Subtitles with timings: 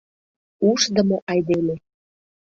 [0.69, 1.75] —Ушдымо айдеме!